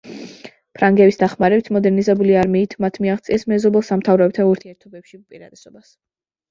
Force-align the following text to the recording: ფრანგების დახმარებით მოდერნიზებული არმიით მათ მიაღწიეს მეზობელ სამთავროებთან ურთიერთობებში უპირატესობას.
ფრანგების 0.77 1.19
დახმარებით 1.23 1.69
მოდერნიზებული 1.77 2.39
არმიით 2.45 2.73
მათ 2.87 2.99
მიაღწიეს 3.07 3.49
მეზობელ 3.55 3.87
სამთავროებთან 3.93 4.53
ურთიერთობებში 4.57 5.25
უპირატესობას. 5.25 5.97